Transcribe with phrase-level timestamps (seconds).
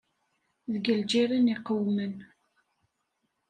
[0.71, 2.15] Deg lǧiran i qewmen.